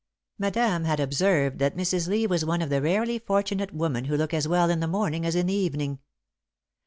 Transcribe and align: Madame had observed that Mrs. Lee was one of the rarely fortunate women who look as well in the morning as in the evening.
Madame 0.39 0.83
had 0.85 0.99
observed 0.99 1.59
that 1.59 1.77
Mrs. 1.77 2.07
Lee 2.07 2.25
was 2.25 2.43
one 2.43 2.63
of 2.63 2.71
the 2.71 2.81
rarely 2.81 3.19
fortunate 3.19 3.71
women 3.71 4.05
who 4.05 4.17
look 4.17 4.33
as 4.33 4.47
well 4.47 4.71
in 4.71 4.79
the 4.79 4.87
morning 4.87 5.27
as 5.27 5.35
in 5.35 5.45
the 5.45 5.53
evening. 5.53 5.99